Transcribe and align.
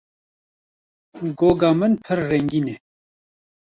Goga 1.39 1.69
min 1.79 1.93
pir 2.03 2.19
rengîn 2.29 2.67
e. 2.73 2.75